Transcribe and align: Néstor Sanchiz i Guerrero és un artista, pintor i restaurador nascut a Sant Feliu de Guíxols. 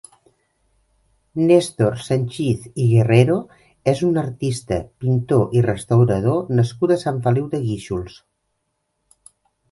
Néstor 1.49 1.97
Sanchiz 2.05 2.63
i 2.85 2.85
Guerrero 2.93 3.35
és 3.93 4.01
un 4.07 4.17
artista, 4.21 4.79
pintor 5.03 5.53
i 5.59 5.63
restaurador 5.65 6.49
nascut 6.61 6.95
a 6.95 6.97
Sant 7.03 7.19
Feliu 7.27 7.51
de 7.53 7.61
Guíxols. 7.67 8.17